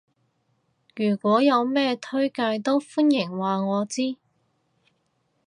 [0.95, 4.17] 如果有咩推介都歡迎話我知